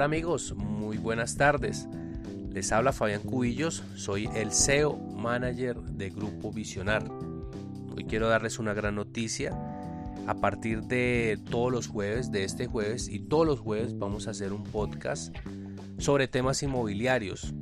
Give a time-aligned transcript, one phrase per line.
[0.00, 1.86] Hola amigos, muy buenas tardes.
[2.50, 7.06] Les habla Fabián Cubillos, soy el CEO Manager de Grupo Visionar.
[7.94, 9.52] Hoy quiero darles una gran noticia.
[10.26, 14.30] A partir de todos los jueves, de este jueves y todos los jueves vamos a
[14.30, 15.36] hacer un podcast
[15.98, 17.52] sobre temas inmobiliarios.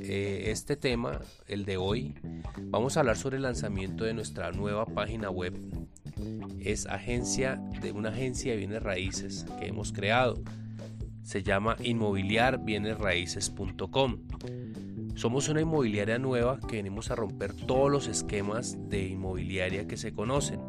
[0.00, 2.14] Eh, este tema, el de hoy,
[2.62, 5.54] vamos a hablar sobre el lanzamiento de nuestra nueva página web.
[6.60, 10.42] Es agencia de una agencia de bienes raíces que hemos creado.
[11.24, 14.18] Se llama inmobiliarbienesraíces.com.
[15.16, 20.12] Somos una inmobiliaria nueva que venimos a romper todos los esquemas de inmobiliaria que se
[20.12, 20.60] conocen,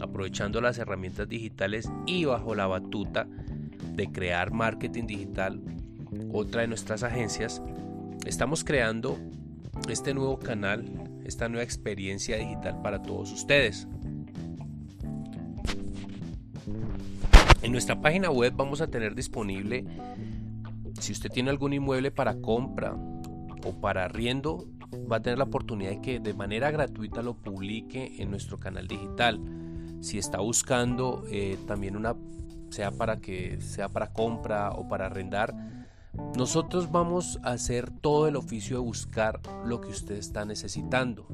[0.00, 3.28] aprovechando las herramientas digitales y bajo la batuta
[3.92, 5.62] de crear marketing digital,
[6.32, 7.62] otra de nuestras agencias
[8.28, 9.18] Estamos creando
[9.88, 10.84] este nuevo canal,
[11.24, 13.88] esta nueva experiencia digital para todos ustedes.
[17.60, 19.84] En nuestra página web vamos a tener disponible,
[21.00, 22.94] si usted tiene algún inmueble para compra
[23.64, 24.68] o para arriendo,
[25.10, 28.86] va a tener la oportunidad de que de manera gratuita lo publique en nuestro canal
[28.86, 29.40] digital.
[30.00, 32.14] Si está buscando eh, también una,
[32.70, 35.52] sea para que sea para compra o para arrendar,
[36.36, 41.26] nosotros vamos a hacer todo el oficio de buscar lo que usted está necesitando.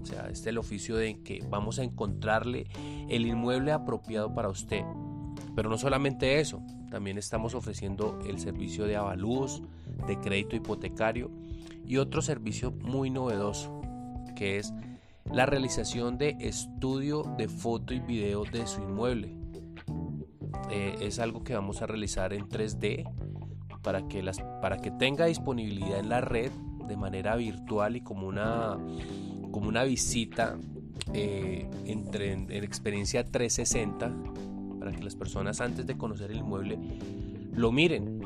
[0.00, 2.66] O sea, este es el oficio de que vamos a encontrarle
[3.10, 4.82] el inmueble apropiado para usted.
[5.54, 9.62] Pero no solamente eso, también estamos ofreciendo el servicio de avalúos,
[10.06, 11.30] de crédito hipotecario
[11.84, 13.80] y otro servicio muy novedoso,
[14.36, 14.72] que es
[15.24, 19.36] la realización de estudio de foto y video de su inmueble.
[20.70, 23.04] Eh, es algo que vamos a realizar en 3D
[23.82, 26.50] para que, las, para que tenga disponibilidad en la red
[26.86, 28.78] de manera virtual y como una,
[29.50, 30.58] como una visita
[31.14, 34.12] eh, entre, en, experiencia 360
[34.80, 36.78] para que las personas antes de conocer el inmueble
[37.54, 38.20] lo miren,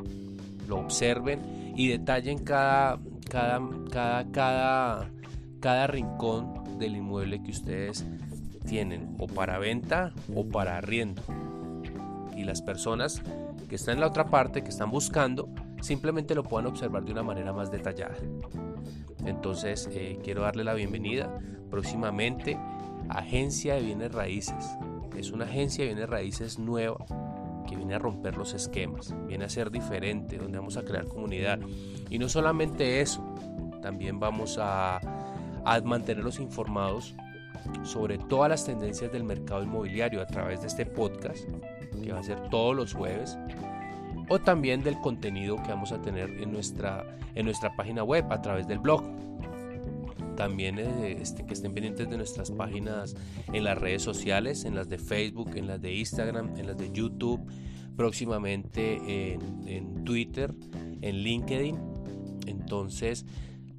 [0.67, 2.97] lo observen y detallen cada,
[3.29, 3.61] cada,
[3.91, 5.11] cada, cada,
[5.59, 8.05] cada rincón del inmueble que ustedes
[8.65, 11.21] tienen o para venta o para arriendo.
[12.35, 13.21] Y las personas
[13.67, 15.49] que están en la otra parte, que están buscando,
[15.81, 18.15] simplemente lo puedan observar de una manera más detallada.
[19.25, 21.39] Entonces, eh, quiero darle la bienvenida
[21.69, 22.57] próximamente
[23.09, 24.77] Agencia de Bienes Raíces.
[25.17, 26.97] Es una agencia de bienes raíces nueva
[27.67, 31.59] que viene a romper los esquemas, viene a ser diferente, donde vamos a crear comunidad.
[32.09, 33.23] Y no solamente eso,
[33.81, 34.97] también vamos a,
[35.65, 37.15] a mantenerlos informados
[37.83, 41.47] sobre todas las tendencias del mercado inmobiliario a través de este podcast
[42.03, 43.37] que va a ser todos los jueves,
[44.29, 48.41] o también del contenido que vamos a tener en nuestra, en nuestra página web a
[48.41, 49.03] través del blog.
[50.35, 53.15] También eh, este, que estén pendientes de nuestras páginas
[53.53, 56.91] en las redes sociales, en las de Facebook, en las de Instagram, en las de
[56.91, 57.41] YouTube,
[57.95, 60.53] próximamente en, Twitter,
[61.01, 61.77] en LinkedIn.
[62.47, 63.25] Entonces,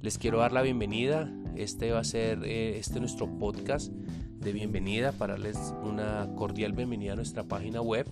[0.01, 1.31] les quiero dar la bienvenida.
[1.55, 7.13] Este va a ser eh, este nuestro podcast de bienvenida para darles una cordial bienvenida
[7.13, 8.07] a nuestra página web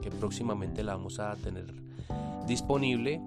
[0.00, 1.66] que próximamente la vamos a tener
[2.46, 3.20] disponible.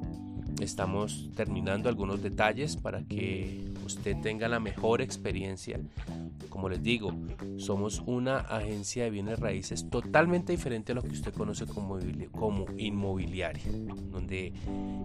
[0.61, 5.79] Estamos terminando algunos detalles para que usted tenga la mejor experiencia.
[6.49, 7.11] Como les digo,
[7.57, 11.97] somos una agencia de bienes raíces totalmente diferente a lo que usted conoce como,
[12.77, 13.63] inmobiliaria,
[14.11, 14.53] donde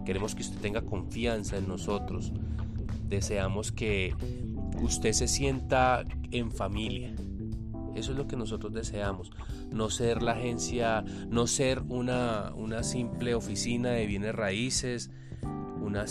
[0.04, 2.32] queremos que usted tenga confianza en nosotros.
[3.08, 4.14] Deseamos que
[4.82, 7.14] usted se sienta en familia.
[7.94, 9.30] Eso es lo que nosotros deseamos.
[9.70, 15.10] No ser la agencia, no ser una, una simple oficina de bienes raíces,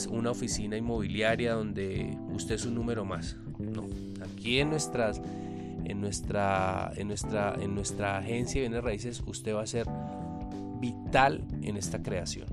[0.09, 3.38] una, oficina inmobiliaria donde usted es un número más.
[3.59, 3.88] No.
[4.21, 5.21] Aquí en nuestras,
[5.85, 9.88] en nuestra, en nuestra, en nuestra agencia de bienes raíces, usted va a ser
[10.79, 12.47] vital en esta creación.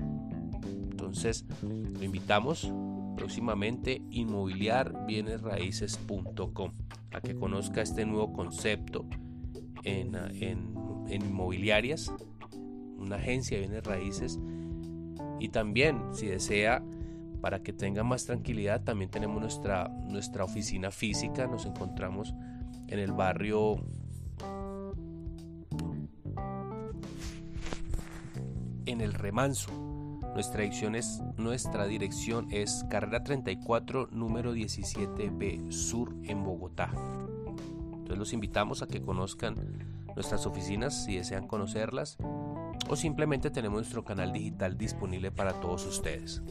[0.91, 2.71] Entonces, lo invitamos
[3.17, 6.71] próximamente inmobiliarbienesraíces.com
[7.11, 9.05] a que conozca este nuevo concepto
[9.83, 10.73] en, en,
[11.09, 12.13] inmobiliarias,
[12.97, 14.39] una agencia de bienes raíces
[15.39, 16.81] y también si desea
[17.41, 22.33] para que tenga más tranquilidad también tenemos nuestra, nuestra oficina física, nos encontramos
[22.87, 23.83] en el barrio
[28.85, 29.91] en el remanso
[30.33, 36.89] nuestra dirección es, nuestra dirección es carrera 34, número 17B, sur en Bogotá.
[37.91, 39.55] Entonces los invitamos a que conozcan
[40.15, 42.17] nuestras oficinas si desean conocerlas
[42.87, 46.41] o simplemente tenemos nuestro canal digital disponible para todos ustedes.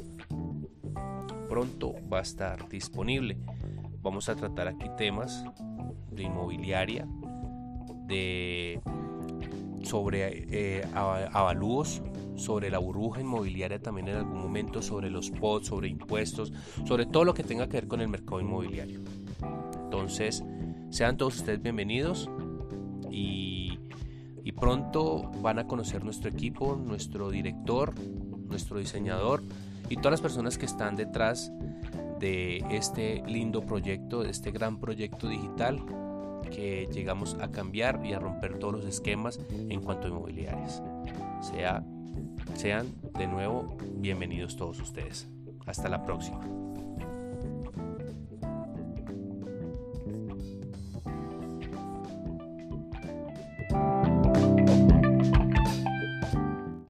[1.50, 3.36] Pronto va a estar disponible.
[4.02, 5.44] Vamos a tratar aquí temas
[6.12, 7.08] de inmobiliaria,
[8.06, 8.80] de
[9.82, 12.02] sobre eh, avalúos,
[12.36, 16.52] sobre la burbuja inmobiliaria también en algún momento, sobre los POD, sobre impuestos,
[16.86, 19.00] sobre todo lo que tenga que ver con el mercado inmobiliario.
[19.82, 20.44] Entonces,
[20.90, 22.30] sean todos ustedes bienvenidos
[23.10, 23.80] y,
[24.44, 27.92] y pronto van a conocer nuestro equipo, nuestro director,
[28.46, 29.42] nuestro diseñador
[29.90, 31.52] y todas las personas que están detrás
[32.18, 35.82] de este lindo proyecto, de este gran proyecto digital
[36.50, 40.82] que llegamos a cambiar y a romper todos los esquemas en cuanto a inmobiliarias.
[41.42, 41.84] Sea,
[42.54, 42.86] sean
[43.18, 45.28] de nuevo bienvenidos todos ustedes.
[45.66, 46.40] Hasta la próxima.